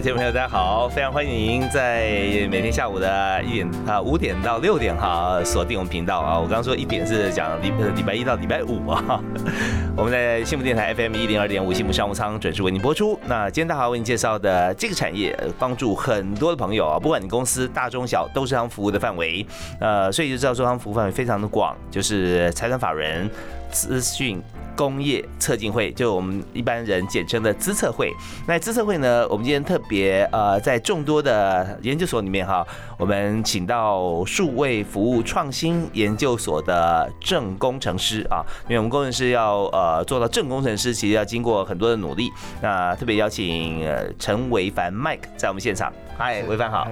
[0.00, 2.08] 听众朋友，大家好，非常欢迎您在
[2.50, 6.38] 每天下午的一点啊五点到六点哈锁定我们频道啊。
[6.38, 9.22] 我刚刚说一点是讲礼礼拜一到礼拜五啊。
[9.94, 13.20] 我们在幸福电台 FM 一零二点五幸福商务舱准时为您播出。
[13.26, 19.44] 那今天大华为您介绍的这个产业，帮助很多的朋友啊，不管你公司大中小，都是他们服务的范围。
[19.80, 23.28] 呃，所以就知道说他们服务范围非常的广，就是财产法人、
[23.70, 24.42] 资讯。
[24.76, 28.10] 工业测进会，就我们一般人简称的资测会。
[28.46, 32.66] 那资测会呢，我们今天特别呃，在众多的研究所里面哈，
[32.98, 42.30] 我们请到数位服务创新研究所的正工程师啊，因为我们工程师要呃做到正工程师，其实要经过很多的努力。
[42.62, 43.86] 那特别邀请
[44.18, 45.92] 陈维凡 Mike 在我们现场。
[46.20, 46.86] 嗨，维凡好。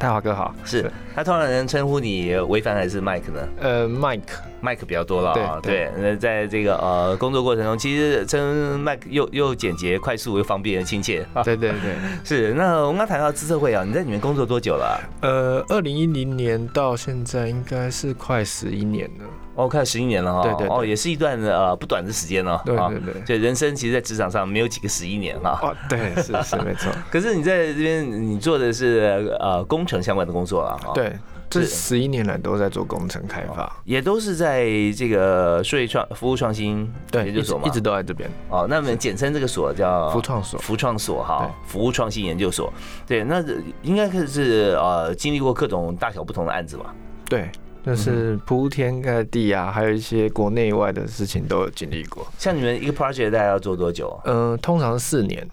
[0.00, 0.52] 大华哥好。
[0.64, 3.48] 是他通常人称呼你维凡还是 Mike 呢？
[3.60, 4.20] 呃，Mike。
[4.60, 11.24] 麦克比较多了啊，对，那在这个呃工作过程中，其实称麦克又又简洁、快速又方便、亲切。
[11.44, 12.52] 对对对，是。
[12.54, 15.00] 那我们刚谈到资策会啊，你在里面工作多久了？
[15.22, 19.24] 呃，二零一零年到现在应该是快十一年了。
[19.58, 20.42] 哦，快十一年了哈。
[20.42, 20.68] 对对。
[20.68, 22.60] 哦，也是一段呃不短的时间哦。
[22.64, 23.22] 对对对。
[23.26, 25.58] 对，人生其实，在职场上没有几个十一年哈。
[25.62, 26.92] 哦，对，是是没错。
[27.10, 30.92] 可是你在这边，你做的是呃工程相关的工作了哈。
[30.94, 31.12] 对。
[31.50, 38.28] 这十一年来都在做工程开发，也都是在这个税创服务创新研究所嘛，一直都在这边。
[38.50, 42.70] 哦，那我们简称这个所叫服创所，服创所哈，服务创新研究所。
[43.06, 43.42] 对，那
[43.80, 46.94] 应该是呃经历过各种大小不同的案子吧？
[47.30, 47.50] 对，
[47.84, 52.26] 就是铺天盖地啊，还有一些国内外的事情都有经历过。
[52.38, 54.08] 像你们一个 project 大概要做多久？
[54.10, 55.48] 啊嗯，通常是四年。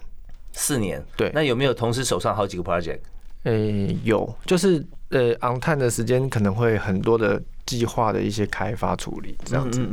[0.52, 1.02] 四年？
[1.16, 1.30] 对。
[1.34, 2.98] 那有没有同时手上好几个 project？
[3.44, 9.86] 诶，有，就是呃，on time 的时间可能会很多的计划的一些开发处理这样子。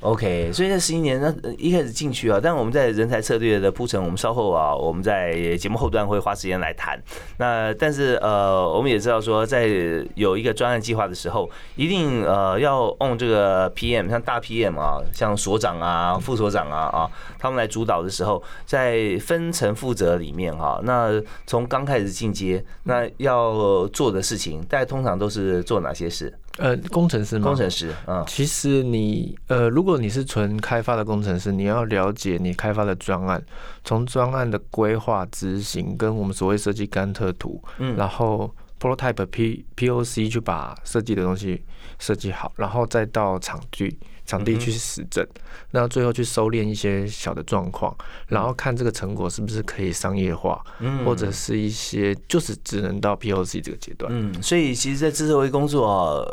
[0.00, 6.98] OK，所以这十一年，那一开始进去啊，但我们在人才策略的铺陈，我们稍后啊，我们在节目后段会花时间来谈。
[7.36, 9.68] 那但是呃，我们也知道说，在
[10.14, 26.32] 有一个专案计划的时候，一定呃要用这个 PM，像大 PM 啊，像所长啊、副所长啊啊，他们来主导的时候，在分层负责里面哈，那从刚开始进阶，那要做的事情，大家通常都是做哪些事？
[26.58, 27.46] 呃，工程师吗？
[27.46, 33.42] 工程师，嗯，其实你呃，如果你是纯开发的工程师，你要了解你开发的专案，
[33.84, 41.64] 从专案的规划、执行，跟我们所谓设计甘特图，嗯，然后 prototype P P O C 去把设计的东西
[41.98, 43.98] 设计好，然后再到场地。
[44.30, 45.26] 场地去实证，
[45.72, 47.92] 那最后去收敛一些小的状况，
[48.28, 50.62] 然后看这个成果是不是可以商业化，
[51.04, 54.08] 或者是一些就是只能到 POC 这个阶段。
[54.14, 56.24] 嗯，所以其实，在自社会工作，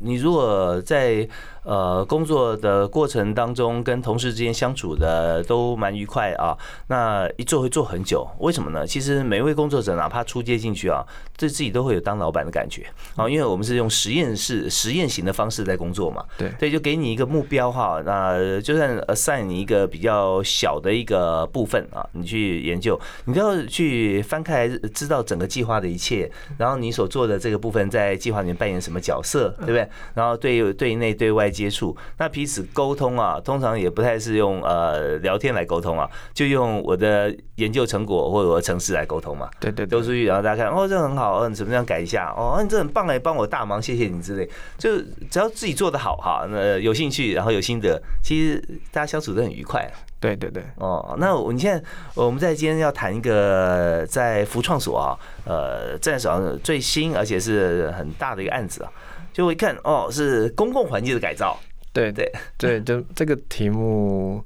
[0.00, 1.28] 你如果在
[1.64, 6.54] 呃，工作的过程当中，跟同事之间相处的都蛮愉快啊。
[6.88, 8.86] 那一做会做很久，为什么呢？
[8.86, 11.02] 其实每一位工作者，哪怕出街进去啊，
[11.38, 13.26] 对自己都会有当老板的感觉啊。
[13.26, 16.22] 因为我们是用实验室、实验型的方式在工作嘛。
[16.36, 18.02] 对，所以就给你一个目标哈。
[18.04, 26.30] 那就算 assign 你一个比较小的一个部分啊，你去研究，你都要去翻开来，知道整个计划的一切。
[26.58, 29.88] 然后你所做的这个部分，在计划里面扮演什么角色，对不对？
[30.14, 31.44] 然后对对内对外。
[31.54, 39.48] 接触那彼此沟通啊，通常也不太是用呃聊天来沟通啊，就用我的研究成果或者我的城市来沟通嘛。
[39.60, 44.50] 对对，丢出去然后大家看哦，这很好，嗯，怎么样改一下哦，你这很棒哎，帮我大忙，谢谢你之类。
[44.76, 44.98] 就
[45.30, 49.88] 只要自己做的好哈，那有兴趣，然后有心得，其实大家相处都很愉快。
[50.18, 55.14] 对对对，哦，那我你现在我们在今天要谈一个在福创所啊，
[55.44, 58.90] 呃，在手上最新而且是很大的一个案子啊。
[59.34, 61.58] 就一看哦，是公共环境的改造。
[61.92, 62.28] 对对
[62.58, 64.44] 对，就这个题目，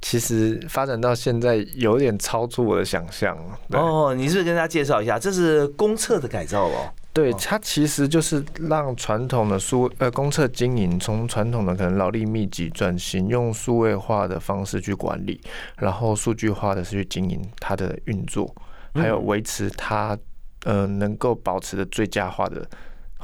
[0.00, 3.36] 其实发展到现在有点超出我的想象。
[3.68, 6.90] 哦，你是不是跟大家介绍一下，这是公厕的改造哦？
[7.12, 15.38] 对，它其实就是让传统的数呃公厕经营，从传统的可能劳力密集转型，用数位化的方式去管理，
[15.76, 18.54] 然后数据化的是去经营它的运作，
[18.94, 20.16] 还有维持它
[20.64, 22.66] 呃能够保持的最佳化的。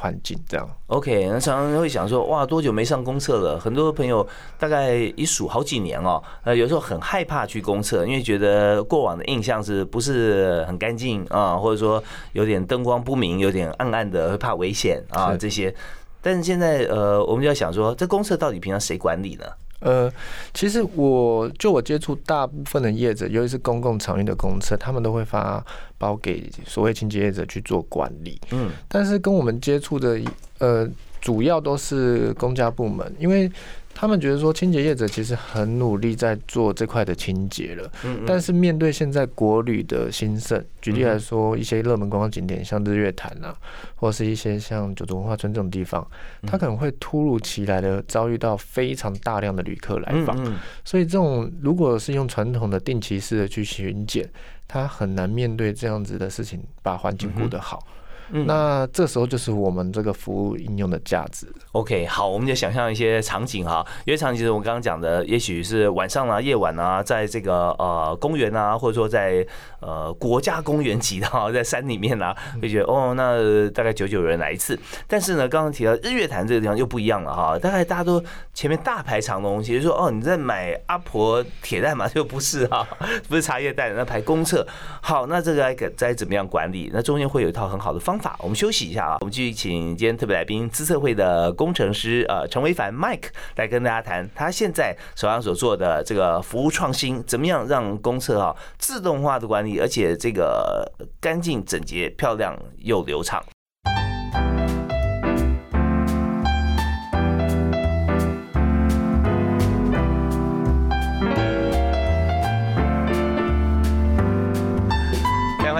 [0.02, 0.68] 环境这样。
[0.88, 3.60] OK，那常常会想说，哇，多久没上公厕了？
[3.60, 4.26] 很多朋友
[4.58, 12.02] 大概一数好几年哦，呃，有时候很害怕去公厕，因为觉得过往的印象是不是很干净啊，或者说
[12.32, 15.72] 有点灯光不明，有点暗暗的，会怕危险啊这些。
[16.20, 19.44] 但是现在呃，我们就要想说，这公厕到底平常谁管理呢？
[19.82, 20.10] 呃，
[20.54, 25.64] 其实我就我接触大部分的业者，尤其是公共场域的公厕，他们都会发
[25.98, 28.40] 包给所谓清洁业者去做管理。
[28.52, 30.20] 嗯，但是跟我们接触的
[30.58, 30.88] 呃，
[31.20, 33.50] 主要都是公家部门，因为
[33.94, 43.54] 他们觉得说清洁业者其实很努力在做这块的清洁了，嗯但是面对现在国旅的兴盛，举例来说，一些热门观光景点，像日月潭啊，
[43.94, 46.04] 或是一些像九族文化村这种地方，
[46.46, 54.28] 它可能会突如其来的遭遇到非常大量的旅客来访，嗯所以这种如果是用传统的定期式的去巡检，
[54.66, 57.86] 它很难面对这样子的事情，把环境顾得好。
[58.30, 61.46] 嗯那这时候就是我们这个服务应用的价值。
[61.72, 69.46] OK，好，我们就想象一些场景哈，有些场景就是我刚刚讲的，也许是晚上啊、夜晚啊，在这个呃公园啊，或者说在
[69.80, 74.78] 呃国家公园级的哈，在山里面啊，会觉得哦，那大概九九人来一次。
[75.06, 78.22] 但是呢，刚刚提到日月潭这个地方又不一样了哈，大概大家都
[78.52, 82.86] 前面大排长龙，其实说哦你在买阿婆铁蛋嘛，就不是哈，
[83.28, 84.66] 不是茶叶蛋，那排公厕。
[85.00, 86.90] 好，那这个该该怎么样管理？
[86.92, 88.36] 那中间会有一套很好的方方法。
[88.40, 100.86] 我们休息一下啊，我们继续请今天特别来宾资策会的工程师呃陈维凡 Mike 来跟大家谈他现在手上所做的这个服务创新，怎么样让公厕啊自动化的管理，而且这个
[101.20, 103.42] 干净整洁、漂亮又流畅。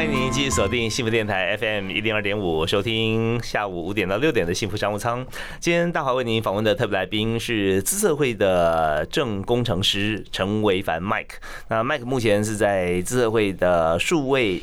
[0.02, 5.25] 欢迎您继续锁定幸福电台 FM 一零二点五，收听下午五点到六点的幸福商务舱。
[5.60, 11.37] 今天大华为您访问的特别来宾是资策会的正工程师陈维凡 Mike。
[11.69, 14.60] 那 Mike 目前是在资策会的数位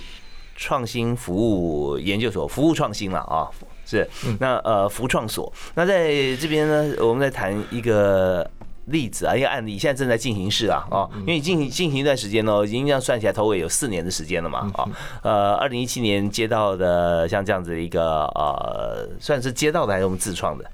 [0.57, 3.47] 创新服务研究所服务创新了啊。
[3.85, 4.07] 是，
[4.41, 8.47] 那呃，服创所，那在这边呢，我们在谈一个
[8.89, 14.85] 例子啊，一个案例，现在正在进行式啊，哦，因为进行进行一段时间呢，已经这样算起来头尾有四年的时间了嘛，啊，
[15.23, 20.65] 呃，二零一七年接到的像这样子的一个呃，算是接到的还是我们自创的？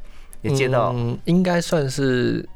[0.42, 2.48] 也接到，嗯，应该算是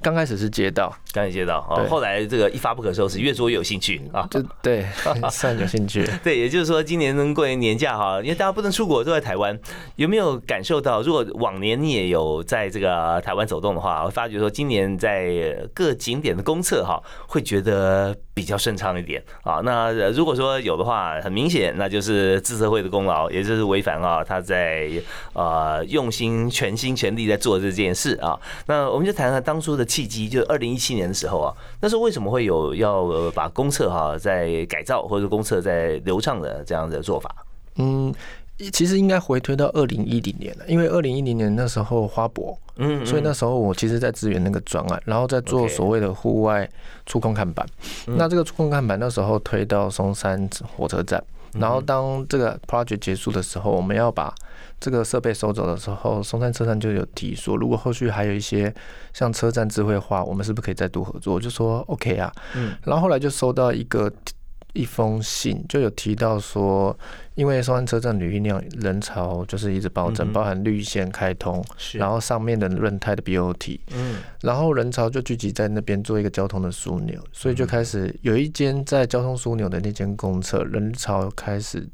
[0.00, 4.26] 刚开始是接到，刚才接到啊，后来这个一发不可收拾，越做越有兴趣啊。
[4.30, 4.86] 就对，
[5.30, 6.08] 算有兴趣。
[6.22, 9.58] 对，也就是说，今年过年年假哈，因为大家不能出国，都在台湾，
[9.96, 11.02] 有没有感受到？
[11.02, 19.60] 如果往年你也有在这个台湾走动的话，会发觉说，今年在各景点的公厕哈，会觉得比较顺畅一点啊。
[19.64, 24.90] 那如果说有的话，很明显，那就是自社会的功劳，也就是违反啊，他在
[25.32, 28.38] 呃用心、全心全力在做这件事啊。
[28.66, 37.34] 那我们就谈谈当初的契机，就二零一七年的时候啊，那时候为什么会有要呃把公厕哈在改造或者公厕在流畅的这样的做法？
[37.76, 38.14] 嗯，
[38.72, 46.68] 其实应该回推到二零一零年了，因为二零一零年那时候花博，嗯，所以那时候我其实在支援那个专案，然后在做所谓的户外
[47.06, 47.66] 触控看板。
[48.06, 51.22] 那这个触控看板那时候推到松山火车站，
[51.54, 54.34] 然后当这个 project 结束的时候，我们要把
[54.78, 58.72] 这个设备收走的时候，松山车站就有提说，如果后续还有一些
[59.12, 61.34] 像车站智慧化，我们是不是可以再度合作？
[61.34, 62.74] 我就说 OK 啊，嗯。
[62.84, 64.10] 然后后来就收到一个
[64.72, 66.96] 一封信，就有提到说，
[67.40, 74.16] 因为松山车站旅运量人潮就是一直暴增，嗯包含绿线开通，然后上面的轮胎的 BOT，嗯。
[74.42, 81.88] 然后人潮就聚集在那边做一个交通的枢纽，所以就开始有一间在交通枢纽的那间公厕，人潮开始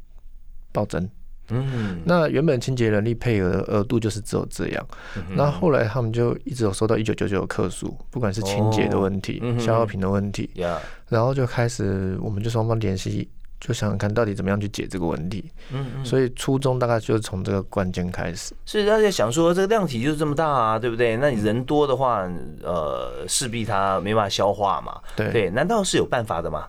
[0.73, 1.09] 暴增。
[1.49, 4.85] 嗯，那原本清洁人力配额的额度就是只有这样，
[5.15, 9.59] 嗯那后来他们就一直有收到一九九九的客诉，不管是清洁的问题哦嗯、哼。
[9.61, 10.77] 消耗品的问题，呀，
[11.07, 15.51] 然后就开始我们就双方联系，就想想看到底怎么样去解这个问题。
[15.71, 18.53] 嗯嗯，所以初衷大概就是从这个关键开始。
[18.65, 21.17] 所以大家想说，这个量体就是这么大啊，对不对？
[21.17, 22.29] 那你人多的话，
[22.61, 24.99] 呃，势必它没办法消化嘛。
[25.15, 26.67] 对，对，难道是有办法的吗？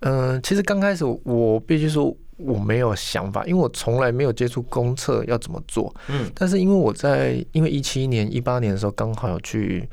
[0.00, 5.94] 嗯、其实刚开始我必须说我没有想法，因为我从来没有接触公厕要怎么做。
[6.08, 9.88] 嗯但是因为我在因为一七年、一八年的时候刚好有去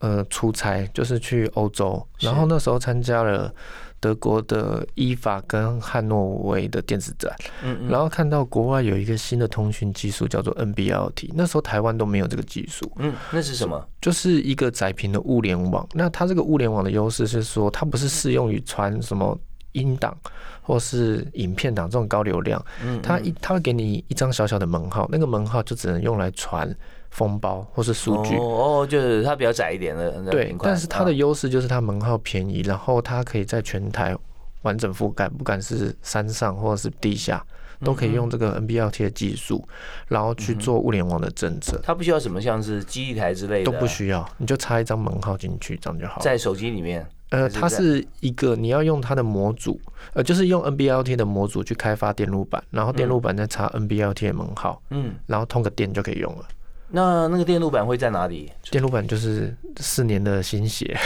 [0.00, 3.50] 呃出差，就是去欧洲，然后那时候参加了
[3.98, 12.90] 德国的伊法跟汉诺威的电子展，嗯嗯，然后看到国外有一个新的通讯技术叫做 NB-LT，那时候台湾都没有这个技术。
[12.96, 13.88] 嗯，那是什么？
[14.00, 15.86] 就是一个窄频的物联网。
[15.92, 19.38] 那它这个物联网的优势是说，它不是适用于传什么
[19.72, 20.16] 音档
[20.62, 26.68] 或是影片档这种高流量，嗯它一它会给你一张小小的门号，那个门号就只能用来传
[27.16, 28.36] 封包或是数据。
[28.36, 34.14] 哦哦，就是它比较窄一点的对但是它的啊优势就是它门号便宜，然后它可以在全台
[34.62, 37.42] 完整覆盖，不管是山上或者是地下，
[37.82, 39.66] 都可以用这个 NB-LT 的技术，
[40.08, 46.22] 然后去做物联网的政策，它不需要什么像是基地台之类的，都不需要，你就插一张门号进去，这样就好了。
[46.22, 47.06] 在手机里面。
[47.30, 49.80] 呃，它是一个你要用它的模组，
[50.14, 56.44] 呃，就是用 NB-LT 的模组去开发电路板，然后电路板再插 NB-LT 的门号，嗯，然后通个电就可以用了。
[56.88, 58.50] 那那个电路板会在哪里？
[58.70, 60.96] 电路板就是四年的心血，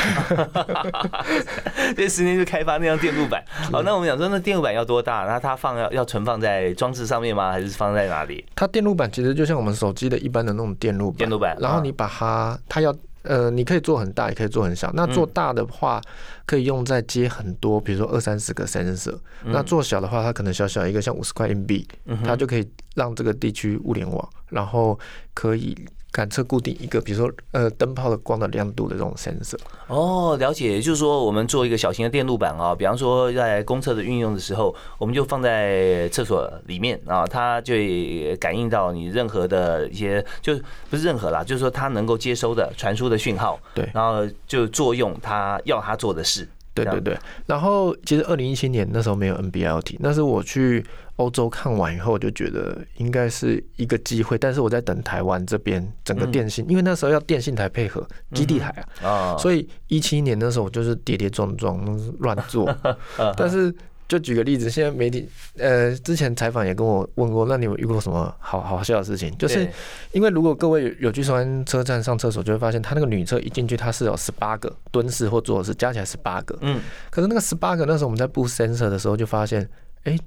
[1.97, 3.43] 这十年就开发那张电路板。
[3.73, 5.25] 好，那我们讲说，那电路板要多大？
[5.25, 7.51] 那它放要要存放在装置上面吗？
[7.51, 8.45] 还是放在哪里？
[8.55, 14.91] 它电路板其实就像我们手机的一般的那种电路板，电路板啊然后你把它，它要呃，你可以做很大，也可以做很小。
[14.95, 16.00] 那做大的话，
[16.47, 19.19] 可以用在接很多，比如说二三十个 sensor。
[19.45, 21.87] 那做小的话，它可能小小一个，像五十块硬币，
[22.25, 24.99] 它就可以让这个地区物联网，然后
[25.35, 25.77] 可以
[26.12, 29.59] 感测固定一个，比如说呃灯泡的光的亮度的这种 sensor。
[29.87, 46.49] 哦，了解，也就是说，我们做一个小型的电路板啊，比方说在公厕的运用的时候，我们就放在厕所里面啊，它就会感应到你任何的一些，就不是任何啦，就是说它能够接收的传输的讯号，对然后就作用它要它做的事。
[46.73, 50.83] 对对对，然后其实二零一七年那时候没有 NB-LT，那是我去
[51.21, 58.69] 欧洲看完以后，我就觉得应该是一个机会，但是我在等台湾这边整个电信，因为那时候要电信台配合基地台
[59.03, 61.79] 啊，啊，所以一七年那时候我就是跌跌撞撞
[62.21, 62.75] 乱做，
[63.37, 63.75] 但是。
[64.11, 65.25] 就举个例子，现在媒体
[65.57, 69.33] 呃，之前采访也跟我问过，那你有遇过什么好好笑的事情？
[69.39, 69.71] 就是
[70.11, 76.59] 因为如果各位有有去双安车站上厕所，就会发现他那个女厕一进去，它是有十八个蹲式或坐式，加起来十八个。
[76.62, 79.71] 嗯，可是那个十八个，那时候我们在布 sensor 的时候就发现，
[80.03, 80.19] 哎、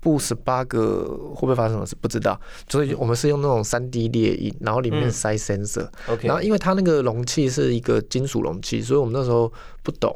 [0.00, 1.04] 布十八个
[1.34, 1.94] 会不会发生什么事？
[2.00, 5.10] 不知道，所以我们是用那种三 D 列印，然后里面嗯。
[5.10, 9.52] 塞 sensor，、OK，然后因为它那个容器是一个金属容器，所以我们那时候
[9.82, 10.10] 不懂，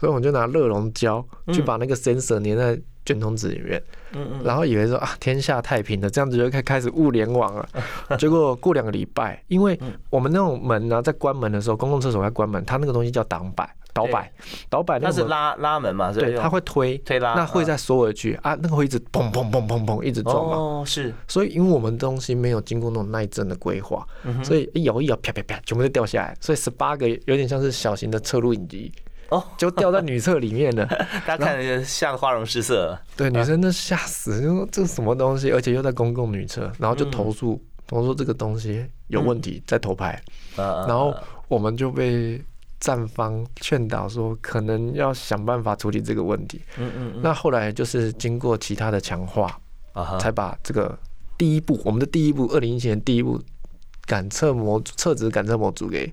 [0.00, 7.68] 所以我们就拿热熔胶去把那个 sensor 粘在卷筒纸里面，嗯嗯，然后以为说啊天下太平了，这样子就开开始物联网了。
[8.18, 9.78] 结果过两个礼拜，因为
[10.08, 14.30] 我们那种门呢、在关门的时候，公共厕所在关门，它那个东西叫挡板、导板、
[14.68, 16.98] 导板那是拉拉门嘛，是对，它会推。
[16.98, 28.92] 推拉，那会再缩回去啊，那个会一直砰砰砰砰砰一直撞嘛，哦，是，所以因为我们东西没有经过那种耐震的规划，嗯所以一摇一摇啪啪啪，全部都掉下来，所以十八个有点像是小型的侧录影机，
[29.30, 30.84] 哦，就掉在女厕里面了。
[31.26, 40.20] 大家看着像花容失色，对，女生都吓死，就说这是什么东西，而且又在公共女厕，然后就投诉，投诉这个东西有问题，在偷拍，
[40.56, 41.14] 呃，然后
[41.48, 42.42] 我们就被
[42.78, 46.60] 站方劝导说，可能要想办法处理这个问题。
[46.78, 49.58] 嗯嗯嗯，那后来就是经过其他的强化，
[49.92, 50.98] 啊哈，才把这个
[51.38, 53.40] 第一步，我们的第一步，二零一七年第一步
[54.04, 56.12] 感测模测值感测模组给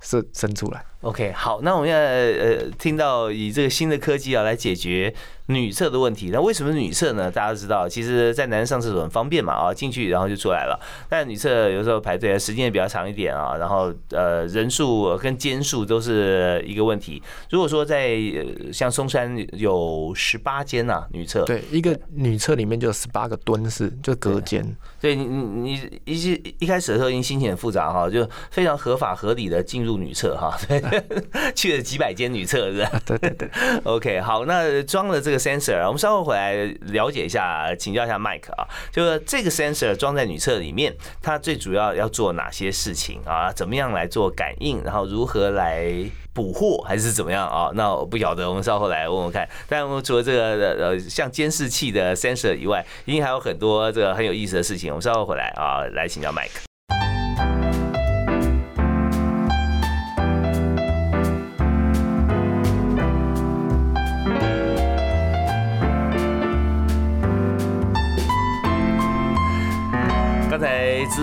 [0.00, 0.84] 生生出来。
[1.02, 5.14] OK，好，那我们现在呃听到以这个新的科技啊来解决
[5.46, 7.30] 女厕的问题，那为什么女厕呢？
[7.30, 10.78] 大家都知道，其实在男生上厕所很方便嘛，啊，进去然后就出来了。
[11.08, 17.22] 但女厕有时候排队时间也比较长一点啊，然后呃人数跟间数都是一个问题。
[17.50, 24.76] 如果说在呃像松山有十八间呐女厕，对，一个女厕里面就有十八个蹲式，就隔间。
[25.00, 30.80] 对你你你一一开始的时候已经心情很复杂哈，就非常合法合理的进入女厕哈，对，
[31.54, 32.90] 去了几百间女厕是吧？
[32.92, 33.48] 啊，对对对，
[33.84, 43.52] OK，好，那装了这个 sensor，我们稍后回来了解一下，请教一下 Mike 啊，就是这个 sensor 装在女厕里面，它最主要要做哪些事情啊？
[43.52, 45.92] 怎么样来做感应，然后如何来
[46.32, 47.70] 捕获，还是怎么样啊？
[47.74, 49.48] 那我不晓得，我们稍后来问问看。
[49.68, 54.90] 但我们除了这个呃像监视器的 sensor 以外，一定还有很多这个很有意思的事情。
[54.90, 56.67] 我们稍后回来啊，来请教 Mike。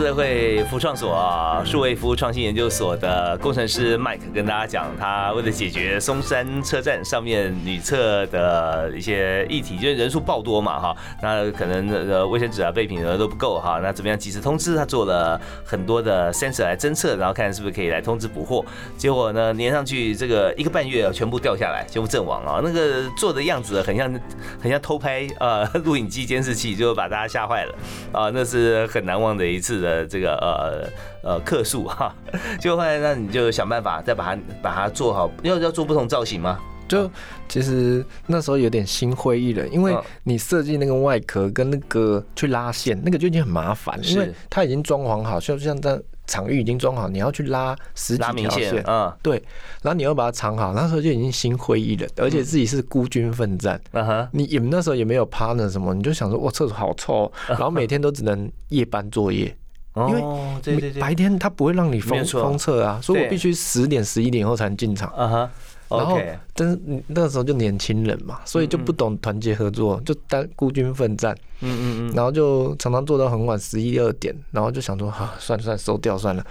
[0.05, 14.75] 社会服创所啊，数位服务创新研究所的工程师 Mike 跟大家讲，他为了解决松山车站上面女厕的一些议题，就是人数爆多嘛哈，那可能呃卫生纸啊备品额都不够哈，那怎么样及时通知？
[14.75, 18.63] 他做了很多的 sensor 来侦测，然后看是不是可以来通知补货。
[18.99, 22.61] 结果呢，粘上去这个一个半月全部掉下来，全部阵亡啊！
[22.63, 24.13] 那个做的样子很像
[24.61, 27.75] 很像偷拍呃 录影机监视器，就把大家吓坏了
[28.11, 28.29] 啊！
[28.31, 30.89] 那是很难忘的一次的这个呃
[31.21, 32.11] 呃克数哈。
[32.59, 36.57] 结果后来那你就想办法再把它把它做好，要要做不同造型吗？
[36.87, 37.09] 就
[37.49, 49.41] 其实那时候有点心灰意冷，因为你设计那个外壳跟那个去拉线，那个就已经很麻烦，因为它已经装潢好，就像在场域已经装好，你要去拉十几条线，嗯，对，
[49.81, 59.57] 然后你要把它藏好，那时候就已经心灰意冷，而且自己是孤军奋战，嗯哼，你也那时候也没有 partner 什么，你就想说，哇，厕所好臭，然后每天都只能夜班作业。
[59.95, 65.09] 因为白天他不会让你封封测啊，所以我必须十点十一点后才能进场。
[65.11, 65.51] 啊哈，
[65.89, 66.19] 然后
[66.53, 71.33] 但是那个时候就年轻人嘛，所以就不懂团结合作，就单孤军奋战。
[71.61, 76.45] 嗯嗯嗯，然后就常常做到很晚十一二点，然后就想说，哈，算了算了，收掉算了，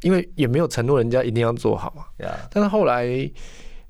[0.00, 2.04] 因为也没有承诺人家一定要做好嘛。
[2.50, 3.30] 但是后来。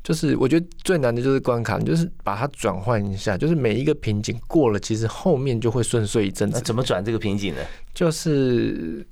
[0.03, 6.61] 就是我觉得最难的就是关卡，就是把它转换一下，就是每一个瓶颈过了，其实后面就会顺遂一阵子。
[6.61, 7.61] 怎么转这个瓶颈呢？
[7.95, 9.07] 就是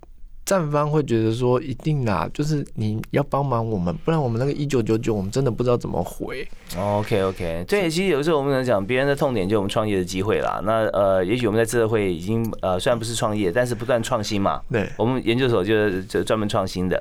[0.45, 6.49] 站方会觉得说一定啦，就是你要帮忙我们，不然我们那个一九九九，我们真的不知道怎么回。
[6.77, 10.61] OK OK，对，其实有时候我们能讲别人的痛点，就我们创业的机会啦。
[10.65, 14.61] 那呃，也许我们在智会已经呃，虽然不是创业，但是不断创新嘛。
[14.73, 17.01] 对，我们研究所就是就专门创新的。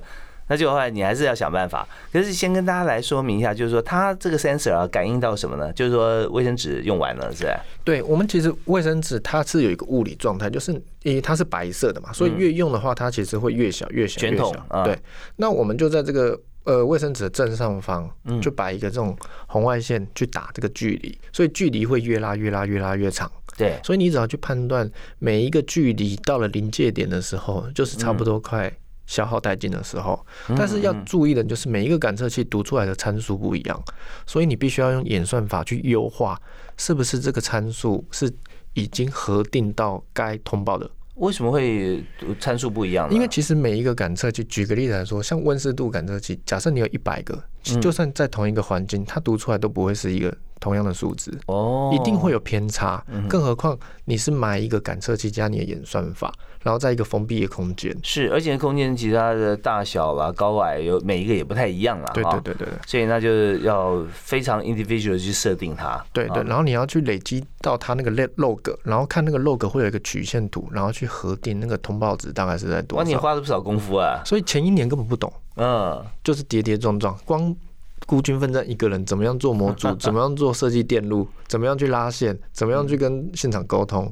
[0.49, 1.87] 那就后来你还是要想办法。
[2.11, 5.71] 可是先跟大家来说明一下，就是说它这个 sensor 啊，感应到什么呢？
[5.71, 7.63] 就是说卫生纸用完了，是吧？
[7.83, 14.83] 对，我们其实卫生纸它是有一个物理状态，就是因为它是白色的嘛，所以越用的话，它其实会越小越小越小。
[14.83, 14.97] 对。
[15.37, 18.09] 那我们就在这个呃卫生纸的正上方，
[18.41, 19.15] 就把一个这种
[19.47, 23.31] 红外线去打这个距离，所以距离会越拉越拉越拉越长。
[23.55, 23.79] 对。
[23.83, 24.89] 所以你只要去判断
[25.19, 28.71] 每一个距离到了临界点的时候，就是差不多快。
[29.09, 30.23] 消耗殆尽的时候，
[30.55, 33.83] 但是要注意的就是每一个感测器读出来的参数不一样，
[34.27, 36.39] 所以你必须要用演算法去优化，
[36.77, 38.31] 是不是这个参数是
[38.75, 40.87] 已经核定到该通报的？
[41.15, 42.05] 为什么会
[42.39, 43.11] 参数不一样？
[43.11, 47.43] 因为其实每一个感测器，举个例子来说，像温湿度感测器，假设你有一百个，
[47.81, 50.31] 就算在同一个环境，它读出来都不会是一个。
[50.59, 77.55] 同样的数字哦，一定会有偏差，更何况你是买一个感测器加你的演算法，然后在一个封闭的空间，是，而且空间其他的大小啦、高矮有每一个也不太一样啊，对对对对，所以那就是要非常 individual 去设定它，对对，然后你要去累积到它那个 log，然后看那个 log 会有一个曲线图，然后去核定那个通报值大概是在多少，哇，你花了不少功夫啊，所以前一年根本不懂，嗯，就是跌跌撞撞，光。
[78.05, 79.93] 孤军奋战一个人，怎么样做模组？
[79.97, 81.27] 怎么样做设计电路？
[81.47, 82.37] 怎么样去拉线？
[82.51, 84.11] 怎么样去跟现场沟通？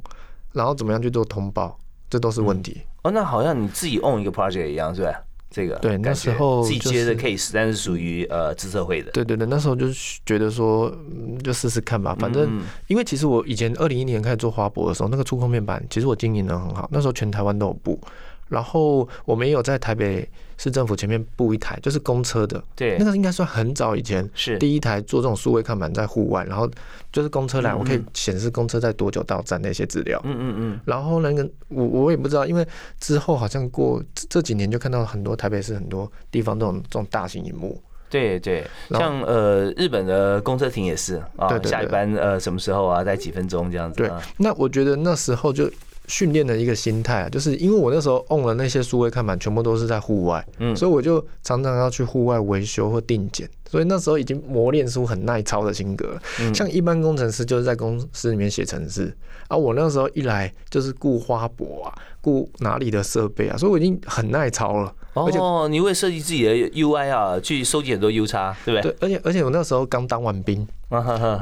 [0.53, 1.77] 然后怎么样去做通报？
[2.09, 2.81] 这都是问题。
[3.03, 5.23] 哦，那好像你自己 own 一个 project 一样，是吧？
[5.49, 9.09] 这个对，那时候自己接的 case，但是属于呃自社会的。
[9.11, 10.93] 对对对，那时候就是觉得说，
[11.41, 12.13] 就试试看吧。
[12.19, 17.97] 反正因为其实我以前二零一年开始做花博的时候，那个触控面板其实我经营的很好，那时候全台湾都有布。
[18.49, 26.69] 然后我们也有在台北市政府前面布一台，就是公车的，对，那个应该算很早以前是第一台做这种数位看板在户外，然后
[27.11, 30.19] 就是公车来，我可以显示公车在多久到站那些资料。
[30.23, 30.79] 嗯嗯嗯。
[30.85, 32.65] 然后那个我我也不知道，因为
[32.99, 37.81] 之后好像过这几年就看到很多台北市很多地方这种这种大型荧幕。
[38.09, 43.97] 对对，像呃日本的公车亭也是啊，下一班呃什么时候啊，在几分钟这样子。
[43.97, 45.69] 对，那我觉得那时候就。
[46.07, 56.17] 训练的一个心态啊，就是因为我那时候 on 了那些数位看板，全部都是在户外，嗯，所以我就常常要去户外维修或定检，所以那时候已经磨练出很耐操的性格。
[56.53, 59.15] 像一般工程师就是在公司里面写程式，
[59.49, 61.93] 啊，我那时候一来就是顾花博啊，
[62.27, 64.93] 顾哪里的设备啊，所以我已经很耐操了。
[65.13, 68.91] 哦，你会设计自己的 UI 啊，去收集很多 U 叉，对不对？
[68.91, 70.67] 对，而且而且我那时候刚当完兵，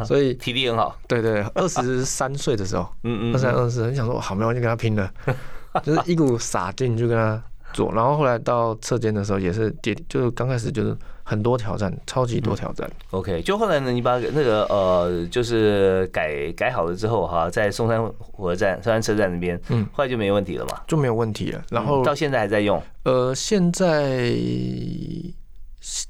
[0.06, 0.96] 所以体力很好。
[1.08, 5.12] 对对，二十三岁的时候，嗯嗯，二三二四，很想说好，没关系，跟他拼了，
[5.84, 7.42] 就是一股傻劲就跟他
[7.76, 7.92] 做。
[7.92, 12.90] 然后后来到车间的时候，也是跌，就是刚开始就是很多挑战，超级多挑战。
[13.12, 21.62] OK，就后来呢，你把那个呃，就是改改好了之后哈，在松山火车站、松山车站那边，嗯，后来就没问题了嘛，就没有问题了。
[21.70, 22.82] 然后到现在还在用。
[23.04, 24.32] 呃，现在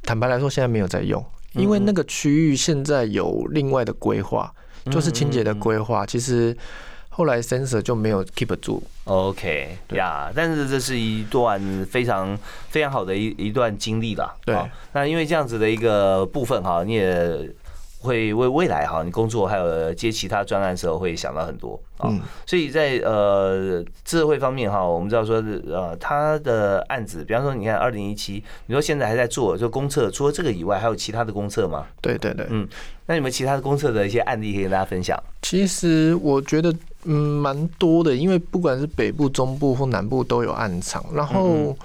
[0.04, 1.24] 坦白来说，现在没有在用，
[1.54, 4.54] 因为那个区域现在有另外的规划，
[4.92, 6.06] 就是清洁的规划。
[6.06, 6.56] 其实
[7.16, 8.84] 后来 sensor 就没有 keep 住。
[9.06, 14.36] OK，呀，但是这是一段非常非常好的一一段经历了。
[14.44, 14.54] 对，
[14.92, 17.50] 那因为这样子的一个部分哈，你也。
[18.02, 22.14] 会为未来哈，你工作还有接其他专案的时候会想到很多啊，
[22.46, 31.88] 所以在呃智慧方面哈，我们知道说呃他的案子，比方说你看二零一七，你说现在还在做就公测，除了这个以外，还有其他的公测吗？
[32.00, 32.68] 对对对，嗯，
[33.08, 35.20] 那有没有其他的公测的一些案例可以跟大家分享？
[35.42, 36.72] 其实我觉得
[37.06, 41.76] 嗯蛮多的，因为不管是北部、中部或南部都有暗场，然后。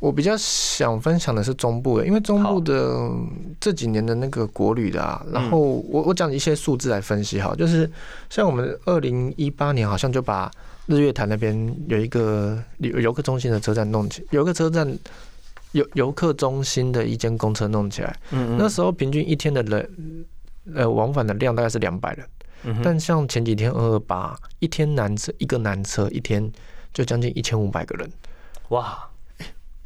[0.00, 3.10] 我比较想分享的是中部的，因为中部的
[3.58, 7.90] 这几年的那个国旅的啊，然后我我讲一些数字来分析哈，就是
[8.30, 10.48] 像我们二零一八年好像就把
[10.86, 14.88] 日月潭那边有一个游游客中心的车站弄起，有个车站
[15.72, 19.90] 游游客中心的一间公车弄起来，嗯嗯，那时候平均一天的人
[20.76, 22.24] 呃往返的量大概是两百人，
[22.64, 26.50] 嗯，但像前几天二二八一天南车一个南车一天
[26.92, 28.10] 就将近一千五百个人，
[28.68, 29.08] 哇！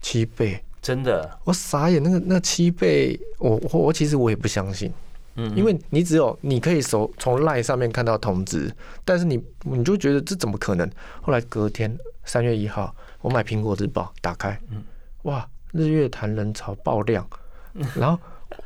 [0.01, 2.03] 七倍，真的，我傻眼。
[2.03, 4.93] 那个那七倍，我我我其实我也不相信，
[5.37, 10.91] 嗯，因为你只有你可以手从 line 上面看到通知，但是你你就觉得这怎么可能？
[11.21, 14.83] 后来隔天三月一号，我买苹果日报打开，嗯，
[15.23, 17.25] 哇，日月潭人潮爆量，
[17.95, 18.19] 然后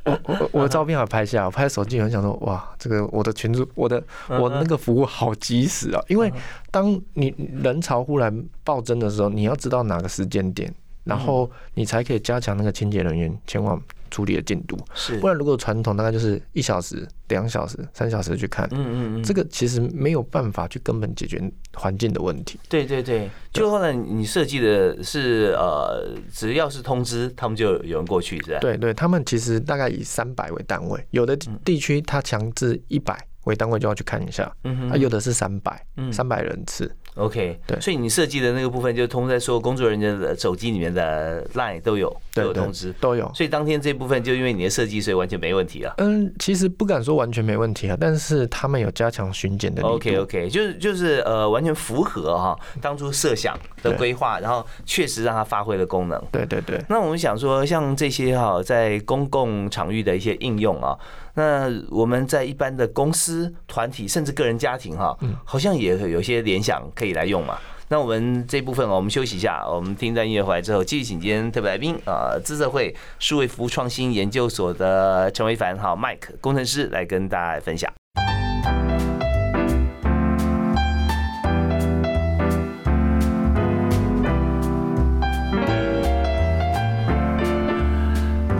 [0.04, 0.68] 我我我的。
[0.68, 6.32] 照片还拍下，我拍手机很想说，哇，这个我的群主，我的我的那个服务好及时啊，因为
[6.70, 10.72] 当你人潮忽然暴增的时候，你要知道哪个时间点。
[11.06, 13.80] 然后你才可以加强那个清洁人员前往
[14.16, 15.18] 处理的进度，是。
[15.18, 21.38] 不然如果传统大概就是一小时、两小时、三小时去看，嗯嗯嗯，这个其实没有办法去根本解决
[21.74, 22.58] 环境的问题。
[22.66, 28.58] 对对对，就后来你设计的是呃，只要是通知，他们就有人过去，是吧？
[28.60, 36.90] 对对，他们其实大概以三百为单位，有的地区它强制一百为单位就要去看一下，嗯哼，啊，有的是三百，嗯三百人次。
[37.16, 45.94] OK，对，所以你设计的那个部分就通在所有工作人员的手机里面的 Line 都有都有通知都有，所以当天这部分就因为你的设计，所以完全没问题了。
[45.96, 49.82] 嗯，其实不敢说完全没问题啊，但是他们有加强巡检的。
[49.82, 56.22] OK OK，就是就是呃，完全符合哈当初设想的规划，然后确实让它发挥了功能。
[56.30, 56.78] 对对对。
[56.88, 60.94] 那我们想说，像这些哈在公共场域的一些应用啊。
[61.36, 67.58] 那我们在一般的公司、团体，甚至个人家庭，哈，好像也有些联想可以来用嘛。
[67.88, 77.95] 那我们这部分，我们休息一下，我们听段音乐回来之后，继续请今天特别来宾啊，资策会数位服务创新研究所的陈维凡哈，Mike 工程师来跟大家分享。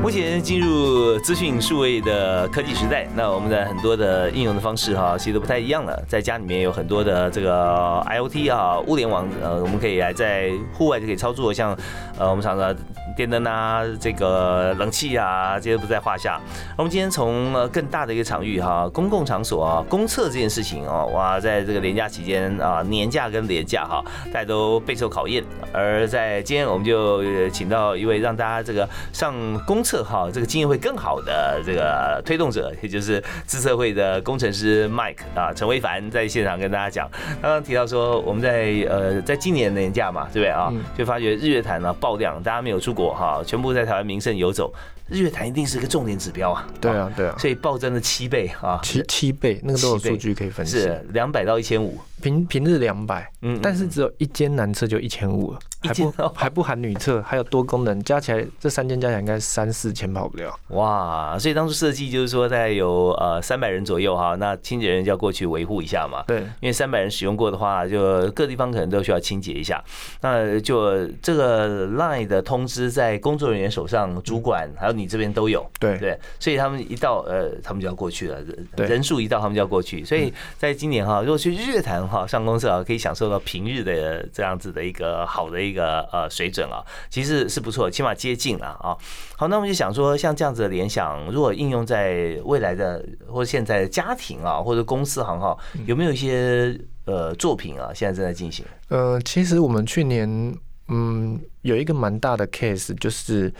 [0.07, 6.01] 目前进入资讯数位的科技时代，那我们的很多的应用的方式哈，其实都不太一样了。
[6.07, 11.77] 在家里面有很多的这个 IOT 啊，物联网，呃，我们可以来在户外就可以操作，像
[12.21, 12.73] 呃，我们常常
[13.17, 16.41] 电灯啊，这个冷气啊，这些不在话下。
[16.77, 25.43] 我们今天从呃更大的一个场域哈，公共场所啊，公厕这件事情哦，哇，在这个年假期间啊，年假跟年假哈，大家都备受考验。
[25.73, 29.35] 而在今天，我们就请到一位让大家这个上
[29.67, 29.97] 公厕。
[30.05, 40.71] 哈，这个经验会更好的这个推动者，也就是自测会的工程师 Mike 啊，陈威凡在现场跟大家讲，刚刚提到说我们在呃在今年年假嘛，对不对啊？
[40.97, 44.73] 就发觉日月潭呢爆量，大家没有出国哈，全部在台湾名胜游走。
[45.09, 46.67] 日月潭一定是个重点指标啊！
[46.81, 60.53] 对啊，对啊，所以暴增了七倍啊，七七倍，那个都有数据可以分析，是两百到一千五，平平日两百，嗯，但是只有一间男厕就一千五了，还不还不含女厕，还有多功能，加起来这三间加起来应该三四千跑不了。
[60.69, 69.83] 哇，所以当初设计就是说大概有呃三百人左右哈，那清洁人就要过去维护一下嘛，对，因为三百人使用过的话，就各地方可能都需要清洁一下，
[70.21, 75.69] 那就这个 line 的通知在工作人员手上，主管还有你这边都有。
[75.79, 78.39] 对对，所以他们一到呃，他们就要过去了。
[78.77, 80.05] 人数一到，他们就要过去。
[80.05, 88.97] 所以在今年哈，如果去日月潭哈上公社啊，可以享受到平日的这样子的一个好的一个呃水准啊，其实是不错，起码接近了啊。
[89.37, 95.57] 好，那我们就想说，像这样子的联想，如果应用在未来的或者现在的家庭啊，或者公司行哈，
[95.87, 98.65] 有没有一些呃作品啊，现在正在进行？
[98.89, 100.57] 呃，其实我们去年
[100.89, 103.53] 嗯有一个蛮大的 case 就是。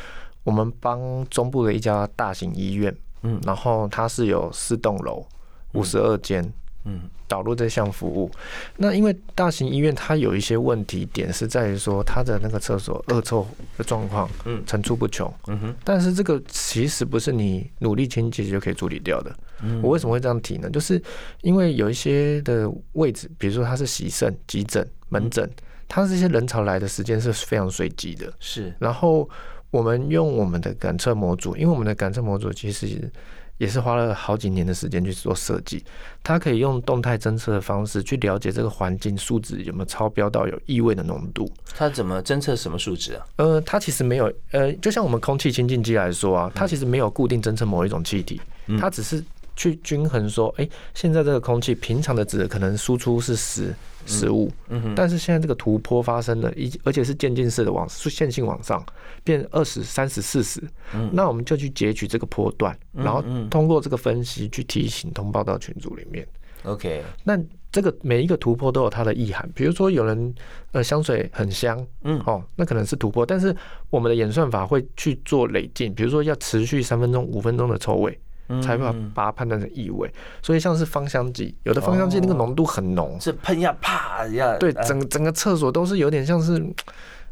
[0.47, 5.27] 我们帮中部的一家大型医院，嗯，然后它是有四栋楼，
[5.73, 6.41] 五十二间，
[6.85, 8.31] 嗯，导入这项服务。
[8.77, 13.45] 那因为大型医院它有一些问题点是在于说它的那个厕所恶臭
[13.77, 15.75] 的状况，嗯，层出不穷，嗯哼。
[15.83, 19.35] 但是这个其实不是你努力清洁就可以处理掉的。
[19.83, 20.71] 我为什么会这样提呢？
[20.71, 21.03] 就是
[21.43, 25.51] 因为有一些的位置，比如说它是洗肾、急诊、门诊，
[25.89, 29.29] 它这些人潮来的时间是非常随机的，是，然后。
[29.77, 33.11] 我们用我们的感测模组，因为我们的感测模组其实
[33.59, 35.85] 也是花了好几年的时间去做设计。
[36.23, 41.51] 它可以用动态侦测的方式去了解这个环境数值有没有超标到有异味的浓度。
[41.77, 43.27] 它怎么侦测什么数值啊？
[43.37, 48.41] 呃，它其实没有，呃，就像我们空气清净机来说啊，它其实没有固定侦测某一种气体，
[48.81, 49.23] 它只是
[49.55, 53.75] 去均衡说，哎，现在这个空气平常的值可能输出是十。
[54.07, 54.51] 失误。
[54.69, 54.95] 嗯哼。
[54.95, 58.83] 但是现在这个突破发生了，一而且是渐进式的往线性往上
[59.23, 60.63] 变二十三十四十。
[60.95, 61.11] 嗯。
[61.13, 66.27] 那我们就去截取这个波段，然后通过这个分析去提醒通报到群组里面。
[66.65, 67.03] OK。
[67.25, 67.39] 那
[67.71, 70.35] 这个每一个突破都有它的意涵，比如说有人
[70.73, 73.55] 呃香水很香，嗯，哦，那可能是突破，但是
[73.91, 78.19] 我们的演算法会去做累进，比如说要持续三分钟、五分钟的臭味。
[78.63, 80.11] 才会把它判断成异味，
[80.43, 86.65] 所以像是芳香剂，有的芳香剂那个浓度很浓，是喷一下啪一下，对，整整个厕所都是有点像是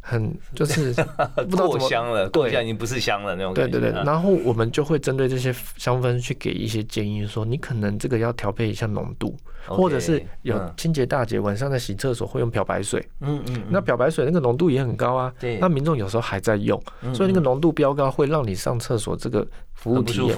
[0.01, 0.95] 很就是
[1.57, 3.73] 过香了，过香已经不是香了那种感觉。
[3.73, 9.37] 对对对，然后我们就会针对这些香氛去给一些建议，说你可能这个要调配一下浓度。
[9.67, 16.81] 或者是有清洁大姐晚上在洗厕所会用漂白水，嗯嗯，那漂白水那个浓度也很高啊，对，那民众有时候还在用，
[17.15, 20.37] 所以那个浓度标高会让你上厕所这个服务体验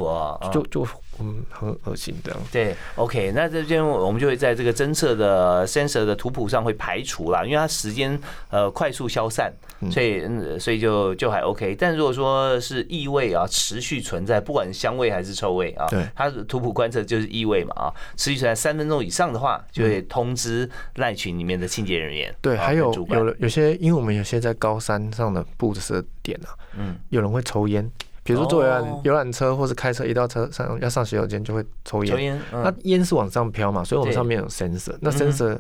[0.53, 0.87] 就就
[1.19, 2.41] 嗯很恶心这样。
[2.53, 8.19] 对，OK，那这边我们就会在这个侦测的 sensor 的图谱上会排除啦，因为它时间
[8.51, 9.53] 呃快速消散，
[9.91, 10.25] 所以
[10.59, 11.75] 所以就就还 OK。
[11.77, 19.16] 但如果说是异味啊持续存在，不管香味还是臭味啊，对，它的图谱观测就是异味嘛啊，持续存在三分钟以。
[19.16, 22.35] 上的话就会通知赖群里面的清洁人员。
[22.41, 27.89] 对，还有有有些，因为我们有些在高山上的布设点啊，嗯，有人会抽烟，
[28.23, 32.15] 比如说坐游览游览车或者开车一到车上要上洗手间就会抽烟。
[32.15, 35.59] 抽烟，那烟是往上飘嘛，所以我们上面有 sensor，那 sensor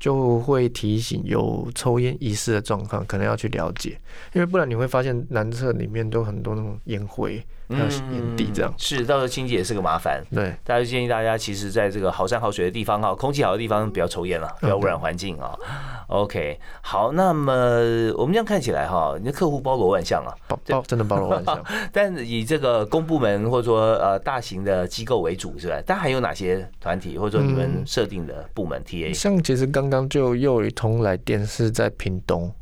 [0.00, 3.98] 就会提醒有抽烟疑似的状况，可能要去了解，
[4.32, 7.40] 因为不然你会发现南侧里面都很多那种烟灰。
[7.68, 10.22] 还有烟蒂这样是，到时候清洁也是个麻烦。
[10.30, 15.56] 对，大家建议大家，其实在这个好山好水的地方哈，空气好的地方不要抽烟了，不要污染环境啊。
[16.08, 17.52] OK，好，那么
[18.16, 21.64] 我们这样看起来哈，你的客户包罗万象啊，包包真的包罗万象。
[21.92, 25.82] 但以这个公部门或者说呃大型的机构为主是吧？
[25.86, 29.14] 但还有哪些团体或者说你们设定的部门 TA？
[29.14, 32.52] 像其实刚刚就又有一通来电是在屏东。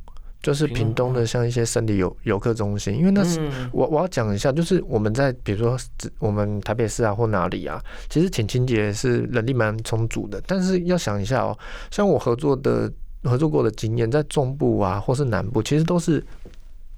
[0.43, 3.39] 就是屏东的像一些生理游游客中心，因为那是
[3.73, 5.79] 我我要讲一下，就是我们在比如说
[6.19, 11.59] 我们台北市啊或哪里啊，其实请清洁是人力蛮充足的，但是要想一下哦，
[11.91, 12.91] 像我合作的
[13.25, 16.25] 合作过的经验，在中部啊或是南部，其实都是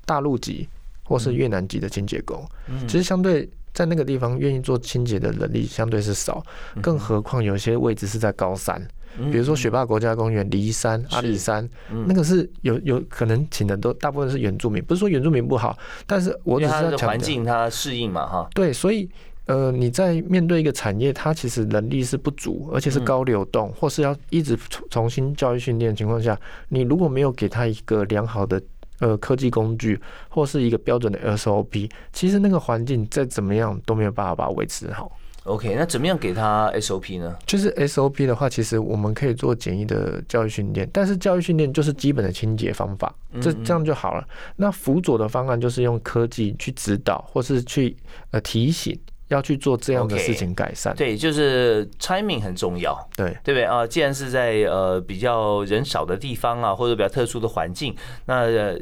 [0.04, 0.68] 大陆籍
[1.02, 2.46] 或是越南籍的清洁工，
[2.86, 6.44] 其实相对在那个地方愿意做清洁的人力相对是少，
[6.80, 8.80] 更何况有些位置是在高山。
[9.30, 11.68] 比如说雪霸国家公园、骊山、阿里山，
[12.06, 18.48] 那个是有有可能请的都大部分是原住民，不是说原住民不好，但是我只是要环境它适应嘛哈。
[18.54, 19.08] 对，所以
[19.46, 28.62] 呃你在面对一个产业，它其实能力是不足，而且是高流动，或是要一直重重新教育训练的情况下，你如果没有给他一个良好的
[29.00, 35.10] 呃科技工具，或是一个标准的 SOP，其实那个环境再怎么样都没有办法把它维持好。
[35.44, 37.36] OK，那怎么样给他 SOP 呢？
[37.44, 44.24] 就是 SOP 的话，其实我们可以做简易的教育训练，但是教育训练就是基本的清洁方法，这这样就好了。
[44.54, 47.96] 那辅佐的方案就是用科技去指导，或是去
[48.30, 48.96] 呃提醒
[49.28, 50.94] 要去做这样的事情改善。
[50.94, 53.84] 对，就是 timing 很重要，对对不对啊？
[53.84, 58.78] 既然是在呃比较人少的地方啊，或者比较特殊的环境，那。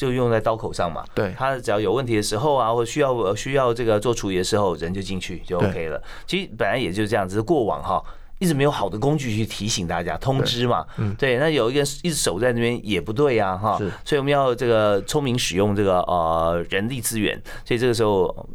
[0.00, 6.02] 就用在刀口上嘛，对，他只要有问题的时候啊，或需要需要这个做处理的时候，人就进去就 OK 了。
[6.26, 8.02] 其实本来也就是这样子，过往哈
[8.38, 10.86] 一直没有好的工具去提醒大家通知嘛，
[11.18, 18.48] 对，那有一个一直守在那边也不对呀哈，所以我们要这个聪明使用这个呃人力资源，所以这个时候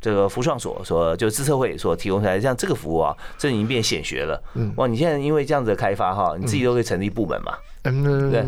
[0.00, 4.42] 这个福创所所就资策会所提供出来像这个服务啊，这已经变显学了，
[4.74, 8.44] 哇，你现在因为这样子的开发哈，你自己都可以成立部门嘛，嗯对。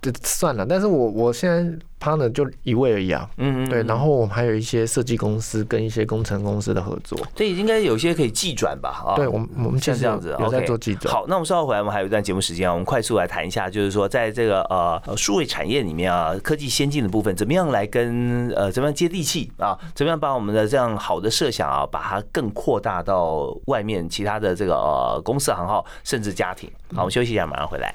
[0.00, 9.04] 这算了，但是我我现在 partner 就一位而已啊，嗯嗯，对，然后我们还有一些设计公司跟一些工程公司的合作，这应该有些可以寄转吧？
[9.06, 11.12] 啊，对，我们我们现在这样子有在做寄转。
[11.12, 19.78] 好，那我们稍后回来，我们还有一段节目时间啊，我们快速来谈一下，就是说在这个呃数位产业里面啊，科技先进的部分，怎么样来跟呃怎么样接地气啊？
[19.94, 26.70] 怎么样把我们的这样好的设想啊，把它更扩大到外面其他的这个呃公司行号，甚至家庭。
[26.94, 27.94] 好，我们休息一下，马上回来。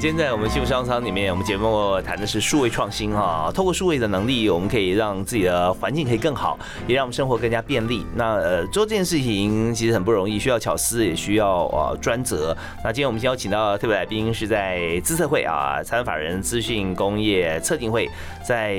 [0.00, 3.52] 今天在我们幸福商场里面，我们节目谈的是数位创新哈。
[3.54, 8.06] 透过数位的能力，我们可以让自己的环境可以更好，也让我们生活更加便利。
[8.14, 12.56] 那呃，做这件事情其实很不容易，需要巧思，也需要呃专责。
[12.82, 18.08] 那今天我们邀请到特别来宾是在资策会啊，财产法人资讯工业测定会，
[18.42, 18.78] 在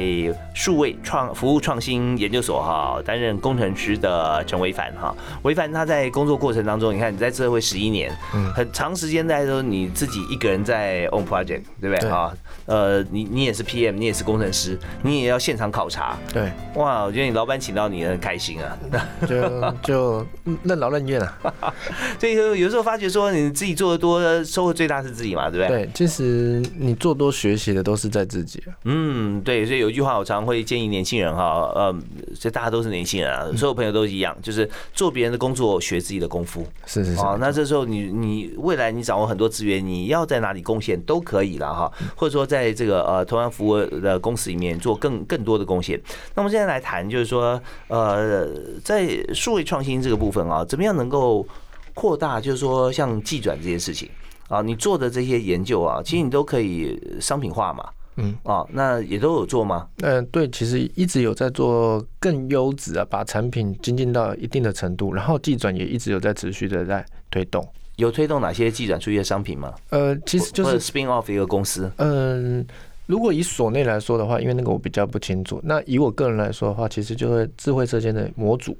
[0.55, 5.15] 数位创服务创新研究所哈担任工程师的陈维凡哈。
[5.43, 11.07] 维凡他在工作过程当中，你看你在资策会十一年，嗯，很长时间在说你自己一个人在。
[11.11, 12.33] Own project，对不对对啊？
[12.65, 16.17] 呃，你你也是 PM，你也是工程师，你也要现场考察。
[16.33, 18.77] 对，哇，我觉得你老板请到你很开心啊。
[19.27, 20.25] 就就
[20.63, 21.73] 任劳任怨啊。
[22.19, 25.85] 所以有有时候发觉说你自己做的多，收获最大是自己嘛，对不对？
[25.85, 28.73] 对，其实你做多学习的都是在自己啊。
[28.85, 31.93] 嗯，对，所以有一句话我常会建议年轻人哈，呃，
[32.35, 36.65] 所以大家都是年轻人啊，所有朋友都一样，就是做别人的工作，学自己的功夫。
[36.85, 37.19] 是是是。
[37.21, 45.99] 哦，那这时候你你未来你掌握很多资源，你要在哪里贡献都可以了哈，或者说在这个呃同样服务的公司里面做更更多的贡献。
[46.35, 48.47] 那我们现在来谈，就是说呃，
[48.83, 51.45] 在数位创新这个部分啊，怎么样能够
[51.93, 54.09] 扩大，就是说像技转这件事情
[54.47, 57.89] 啊，你做的这些研究啊，其实你都可以商品化嘛。
[58.17, 59.87] 嗯，哦，那也都有做吗？
[60.01, 67.65] 嗯，对，其实一直有在做更优质啊，把产品精进到一定的程度，然后技转也一直有在持续的在推动。
[68.01, 69.73] 有推动哪些技转出去的商品吗？
[69.91, 71.89] 呃，其实就是 spin off 一个公司。
[71.97, 72.65] 嗯，
[73.05, 75.61] 如果以所内来说的话，因为那个我比较不清楚。
[75.63, 78.75] 那以我个人来说的话，其实就是智慧车间的模组，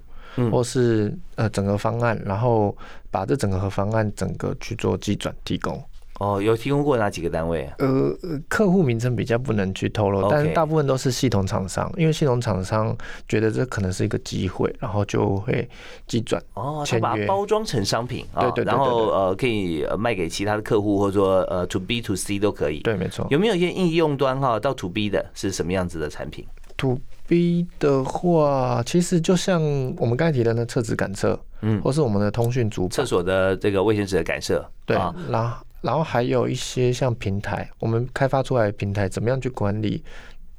[0.52, 2.76] 或是呃整个方案，然后
[3.12, 5.80] 把这整个方案整个去做技转提供。
[6.22, 7.68] 哦，有提供过哪几个单位？
[7.80, 8.16] 呃，
[8.48, 12.96] 客户名称比较不能去透露，但是大部分都是系统厂商，因为系统厂商
[13.28, 15.68] 觉得这可能是一个机会，然后就会
[16.06, 22.82] 寄转哦，他把它包装成商品啊，对对，然后呃可以卖给其他的客户，或者说呃 to B to C 都可以。
[22.82, 23.26] 对，没错。
[23.32, 26.46] 有没有一些应用端哈到 to B 的是什么样子的产品
[26.78, 29.60] ？to B 的话，其实就像
[29.98, 34.96] 我们刚才提的那厕纸感测，嗯，或是我们的通讯主厕所的这个卫生纸的感测，对，
[35.28, 35.58] 然后。
[35.82, 40.04] 然后还有一些像平台，我们开发出来的平台，怎么样去管理？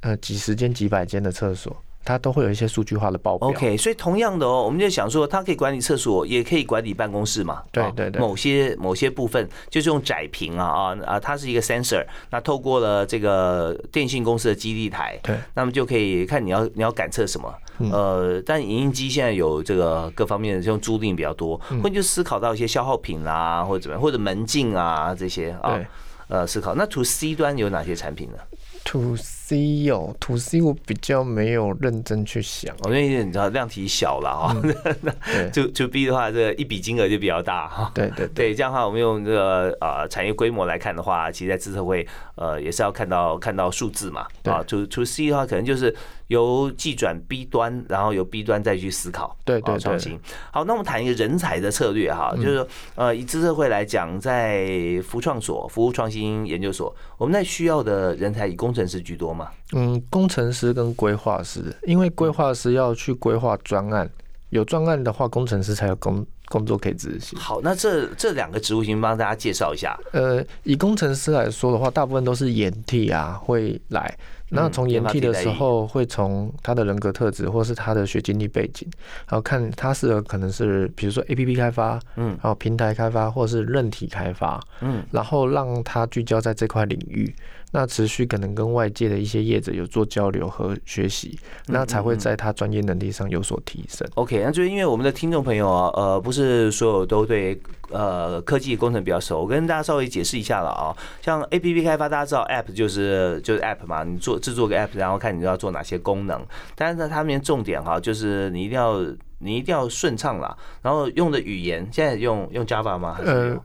[0.00, 3.46] 呃，几十间、几百间的厕所，它都会有一些数据化的报表。
[3.46, 7.62] OK，所以同样的哦，我们就想说，它可以管理厕所，也可以管理办公室嘛。
[7.70, 8.20] 对对对。
[8.20, 17.54] 某些某些部分就是用窄屏啊啊啊，它是一个 sensor，那透过了这个电信公司的基地台，对，那么就可以看你要你要感测什么。
[17.90, 25.81] 呃，但影印机现在有这个各方面的这种租赁比较多，会就思考到一些消耗品啦，或者怎么样，或者门禁啊这些啊，
[26.29, 26.75] 呃，思考。
[26.75, 28.38] 那 to C 端有哪些产品呢
[28.85, 34.57] ？to C 有 to C 我比较没有认真去想，因为你知道量体小了哈。
[35.53, 37.90] to to B 的话，这一笔金额就比较大哈。
[37.95, 44.27] 对对对，这样的话，我们用这个呃产业规模来看的话，其实在资策会呃也是要看到看到数字嘛。
[44.45, 45.95] 啊，to to C 的话，可能就是。
[46.33, 50.18] 由 G 转 B 端，然后由 B 端再去思考，对对创新。
[50.51, 54.66] 好，那我们谈一个人才的策略哈，就是呃，以资社会来讲，在
[55.07, 59.51] 服创所、服务创新研究所，我们在需要的人才以工程师居多嘛？
[59.75, 64.11] 嗯，工程师跟规划师，因为规划师要去规划专案，
[64.49, 67.38] 有专案的话，工程师才有工工作可以执行。
[67.38, 69.99] 好，那这这两个职务，先帮大家介绍一下。
[70.12, 74.15] 呃，以工程师来说的话，大部分都是研替啊会来。
[74.55, 78.87] 那从研替的时候，会从他的人格特质，或是他的学经历背景，
[79.27, 87.35] 然后看他适合可能是，比如说 A P P 开发，嗯，然后平台开发，或是韧体开发，嗯，然后让他聚焦在这块领域。
[87.74, 94.06] 那持续可能跟外界的一些业者有做交流和学习，那才会在他专业能力上有所提升。
[94.14, 97.58] OK，那就是因为我们的听众朋友啊，呃，不是所有都对
[97.88, 100.94] 呃科技工程比较熟，我跟大家稍微解释一下了啊。
[101.22, 106.46] 像 APP 开发，大家知道 App 就是就是 App 嘛，你做制作个 App，然后看你要做哪些功能。
[106.74, 109.00] 但是在它面重点哈，就是你一定要
[109.38, 113.18] 你一定要顺畅啦，然后用的语言现在用用 Java 吗？
[113.24, 113.58] 呃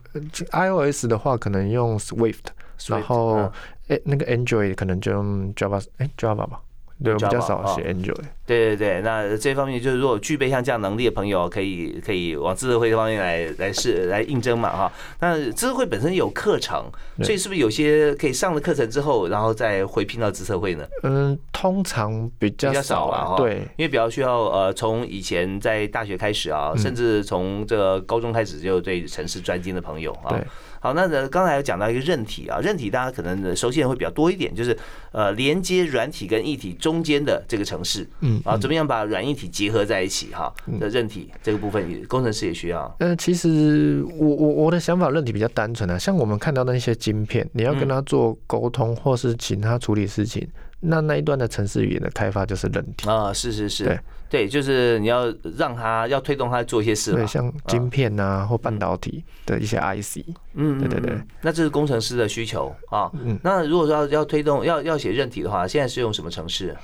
[0.51, 2.55] ，iOS 的话可能用 Swift。
[2.89, 3.51] 然后，
[3.87, 6.61] 哎，那个 Android 可能就用 Java，哎，Java 吧，
[7.03, 8.25] 对，比较少写 Android。
[8.47, 14.91] 对对对，那这方面就是如果具备像这样能力的朋友，可以可以往智慧方面来来试来应征嘛哈。
[15.19, 16.89] 那智慧本身有课程，
[17.21, 20.87] 所以是不是有些可以上了课程之后，然后再回聘到智策会呢？
[21.03, 30.39] 嗯，通常比较少啊，对，因为比较需要呃，从以前在大学开始啊，甚至从这个高中开始就对城市专精的朋友啊。
[30.79, 34.77] 好，那呢，刚才有讲到一个韧体啊，韧体大家可能熟悉的会比较多一点，就是
[35.11, 40.53] 呃，连接软体跟液体中间的这个城市，嗯，啊，怎么样把软硬体结合在一起哈？
[40.79, 42.95] 的韧体这个部分，工程师也需要。
[42.99, 50.47] 嗯，其实我我我的想法，韧体比较单纯啊，像我们看到那些晶片，你要跟他做沟通，或是请他处理事情。
[50.79, 60.19] 那那一段的城市语言的开发就是人体啊，是是是，对对，就是你要让他要推动他做一些事，对，像晶片啊或半导体的一些 IC，
[60.53, 63.09] 嗯，对对对，那这是工程师的需求啊。
[63.13, 66.77] 嗯，那如果说要要推动要要写韧体的话，现在是用什么程式？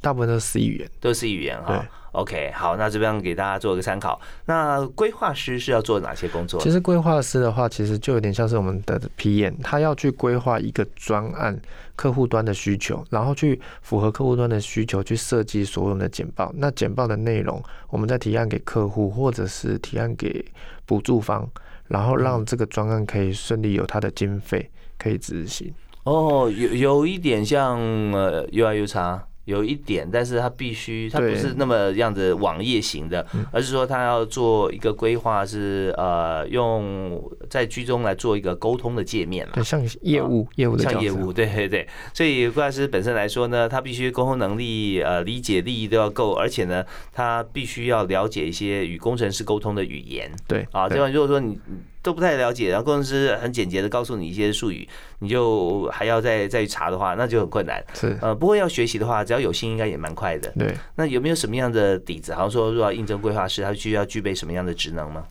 [0.00, 1.84] 大部分都是 C 语言，都是 C 语言哈。
[2.12, 4.20] OK，好，那这边给大家做一个参考。
[4.44, 6.60] 那规划师是要做哪些工作？
[6.60, 11.58] 其实规划师的话，其实就有点像是我们的 PM，他要去规划一个专案
[11.96, 16.52] 客户端的需求，然后去符合客户端的需求去设计所有的简报。
[16.54, 20.44] 那简报的内容，我们再提案给客户，或者是提案给
[20.84, 21.48] 补助方，
[21.88, 25.72] 然后让这个专案可以顺利有它的经费可以执行。
[26.04, 27.80] 哦，有有一点像
[28.12, 29.20] 呃 UI、UX。
[29.44, 37.20] 有一点，但是它必须，它不是那么样子网页型的，而是说它要做一个规划，是呃用
[37.50, 41.88] 在居中来做一个沟通的界面对，像业务业务的像业务，对对对。
[42.14, 50.30] 所以规划师本身来说呢，他必须沟通能力、呃理解力都要够，而且呢，他必须要了解一些与工程师沟通的语言。
[50.46, 51.58] 对啊，这样如果说你。
[52.02, 54.88] 都不太了解，然后工程师很简洁的告诉你一些术语，
[55.20, 57.82] 你就还要再再去查的话，那就很困难。
[57.94, 60.52] 是，呃，不过要学习的话，只要有心，应该也蛮快的。
[60.58, 60.74] 对。
[60.96, 62.34] 那有没有什么样的底子？
[62.34, 65.24] 好像说，如果要应征规划师，他需要具备什么样的职能吗？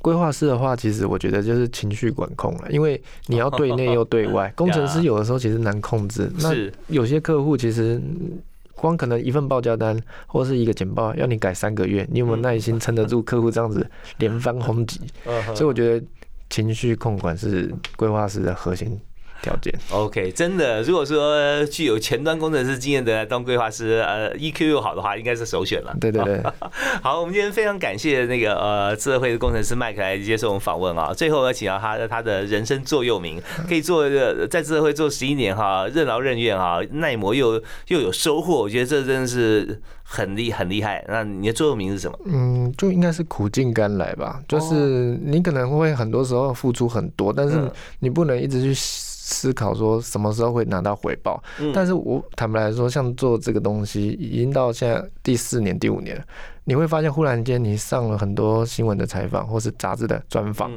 [0.00, 4.50] 规划师的话，其实我觉得就是情绪管控了，因为你要对内又对外。
[4.56, 6.32] 工程师有的时候其实难控制。
[6.38, 6.50] 那
[6.88, 8.00] 有些客户其实。
[8.80, 15.00] 光可能一份报价单或是一个简报要你改三个月，你有没有耐心撑得住客户这样子连番轰击？
[15.54, 16.06] 所以我觉得
[16.48, 18.98] 情绪控管是规划师的核心。
[19.42, 25.96] 条件 OK，真的，如果说具有前端工程师经验的当规划师，呃，EQ 又好的话，应该是首选了。
[26.00, 26.42] 对对对，
[27.02, 31.12] 好，我们今天非常感谢那个呃智慧的工程师麦克来接受我们访问啊。
[31.12, 34.08] 最后呢，请到他的他的人生座右铭，可以做
[34.48, 41.04] 在智慧做十一年哈，任劳任怨哈，耐磨又又有收获，我觉得这真的是很厉很厉害。
[41.08, 42.18] 那你的座右铭是什么？
[42.26, 44.40] 嗯，就应该是苦尽甘来吧。
[44.48, 47.70] 就是你可能会很多时候付出很多，但是
[48.00, 49.09] 你不能一直去。
[49.30, 56.22] 思考说什么时候会拿到回报，但是我坦白来说，像做这个东西，已经到现在第四年、第五年了。
[56.64, 60.70] 你会发现，忽然间你上了很多新闻的采访，或是杂志的专访，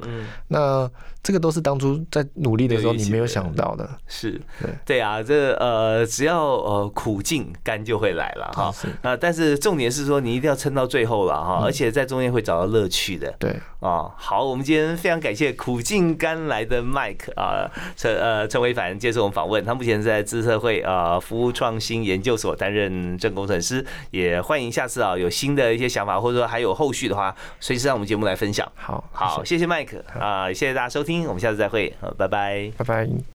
[0.47, 0.89] 那
[1.23, 3.89] 这个都是当初在努力的时候你没有想到的。
[4.05, 8.73] 是，对，对啊，这呃，只要呃苦尽甘就会来了哈。
[9.01, 13.33] 啊，但是重点是说你一定要撑到最后了哈，而且在中间会找到乐趣的。
[13.39, 25.93] 对啊，好，我们今天非常感谢苦尽甘来的 Mike 啊，陈呃陈伟凡接受我们访问，他目前在资策会啊服务创新研究所担任正工程师，也欢迎下次啊有新的一些。
[25.93, 28.67] 想法，或者说还有后续的话，随时让我们节目来分享。
[28.73, 33.23] 好，好，谢谢麦克啊，谢谢大家收我们下次再会，好，拜拜，拜拜。